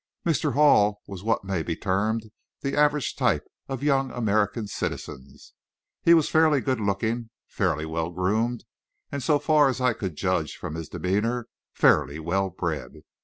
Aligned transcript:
Mr. 0.25 0.53
Hall 0.53 1.03
was 1.05 1.21
what 1.21 1.43
may 1.43 1.61
be 1.61 1.75
termed 1.75 2.31
the 2.61 2.75
average 2.75 3.15
type 3.15 3.45
of 3.67 3.83
young 3.83 4.09
American 4.09 4.65
citizens. 4.65 5.53
He 6.01 6.15
was 6.15 6.27
fairly 6.27 6.59
good 6.59 6.79
looking, 6.79 7.29
fairly 7.45 7.85
well 7.85 8.09
groomed, 8.09 8.65
and 9.11 9.21
so 9.21 9.37
far 9.37 9.69
as 9.69 9.79
I 9.79 9.93
could 9.93 10.15
judge 10.15 10.55
from 10.55 10.73
his 10.73 10.89
demeanor, 10.89 11.49
fairly 11.71 12.17
well 12.19 12.49
bred. 12.49 13.03